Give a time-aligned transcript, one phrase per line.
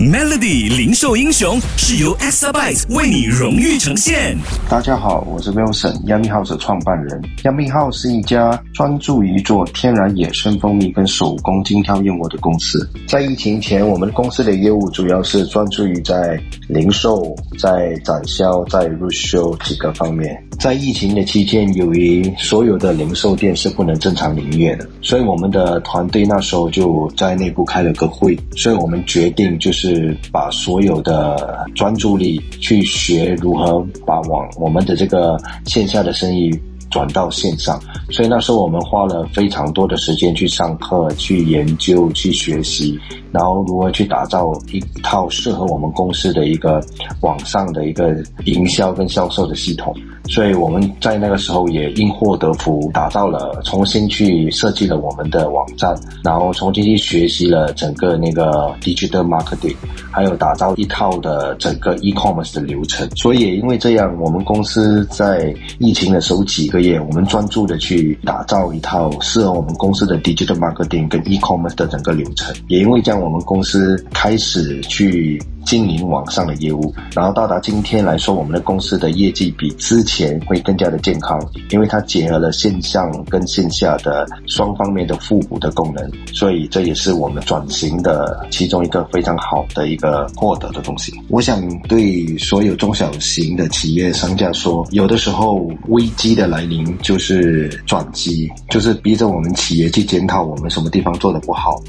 [0.00, 4.34] Melody 零售英雄是由 Exabyte 为你荣誉呈现。
[4.66, 7.20] 大家好，我是 Wilson，Yummy House 的创办人。
[7.44, 12.88] Yummy House 是一家专注于做天然野生蜂蜜跟手工精挑燕窝的公司。
[13.06, 20.34] 在疫情前，我们公司的业务主要是专注于在零售、在展销、在入修几个方面。
[20.58, 36.50] 在疫情的期间，由于所有的零售店是不能正常营业的，所以我们的团队那时候就在内部开了个会，所以我们决定就是是把所有的专注力去学如何把网我们的这个线下的生意
[36.90, 37.80] 转到线上，
[38.10, 42.98] 所以那时候我们花了非常多的时间去上课、去研究、去学习，
[43.32, 46.82] 然后如何去打造一套适合我们公司的一个
[47.20, 49.94] 网上的一个营销跟销售的系统。
[50.28, 59.74] 所以我们在那个时候也因祸得福，打造了重新去设计了我们的网站，然后重新去学习了整个那个 digital marketing，
[60.10, 63.08] 还有打造一套的整个 e-commerce 的流程。
[63.16, 72.54] 所以也因为这样，我们公司在疫情的时候几个月，我们专注的去打造一套适合我们公司的 digital marketing 跟 e-commerce 的整个流程。
[72.68, 75.40] 也因为这样，我们公司开始去。
[75.70, 81.40] 经营网上的业务，然后到达今天来说，我们的公司的业绩比之前会更加的健康，
[81.70, 91.12] 因为它结合了线上跟线下的双方面的互补的功能，所以这也是我们转型的其中一个非常好的一个获得的东西。
[91.28, 101.80] 我想对所有中小型的企业商家说，有的时候危机的来临就是转机，就是逼着我们企业去检讨我们什么地方做的不好，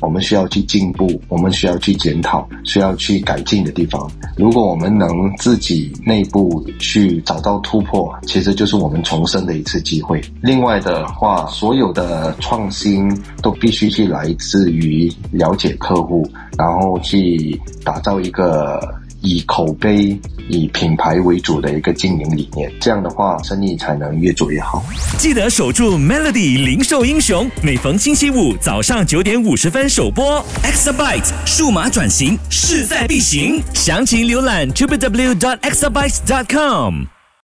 [0.00, 3.16] 我们需要去进步，我们需要去检讨，需要去。
[3.26, 10.22] 改进的地方，如果我们能自己内部去找到突破，其实就是我们重生的一次机会。
[10.40, 16.24] 另外的话，所有的创新都必须去来自于了解客户，
[16.56, 18.80] 然后去打造一个。
[19.22, 20.16] 以口碑、
[20.48, 24.84] 以品牌为主的一个经营理念，这样的话，生意才能越做越好。
[25.18, 30.44] 记得守住 Melody 零售英雄，每逢星期五早上九点五十分首播。
[30.62, 37.15] Exabyte 数码转型势在必行，详情浏览 www.exabyte.com。